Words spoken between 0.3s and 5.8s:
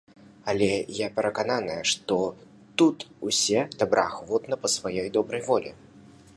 Але я перакананая, што тут усе добраахвотна, па сваёй добрай волі.